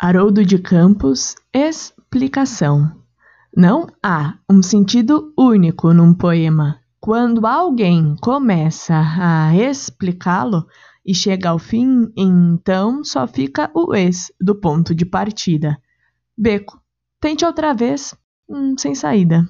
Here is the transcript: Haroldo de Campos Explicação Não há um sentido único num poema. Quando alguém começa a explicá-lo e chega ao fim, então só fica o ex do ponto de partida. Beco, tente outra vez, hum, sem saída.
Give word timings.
Haroldo 0.00 0.46
de 0.46 0.60
Campos 0.60 1.34
Explicação 1.52 3.02
Não 3.56 3.88
há 4.00 4.38
um 4.48 4.62
sentido 4.62 5.34
único 5.36 5.92
num 5.92 6.14
poema. 6.14 6.78
Quando 7.00 7.44
alguém 7.44 8.14
começa 8.22 8.94
a 8.94 9.56
explicá-lo 9.56 10.68
e 11.04 11.12
chega 11.12 11.48
ao 11.48 11.58
fim, 11.58 12.12
então 12.16 13.02
só 13.02 13.26
fica 13.26 13.72
o 13.74 13.92
ex 13.92 14.30
do 14.40 14.54
ponto 14.54 14.94
de 14.94 15.04
partida. 15.04 15.76
Beco, 16.36 16.80
tente 17.20 17.44
outra 17.44 17.74
vez, 17.74 18.14
hum, 18.48 18.76
sem 18.78 18.94
saída. 18.94 19.48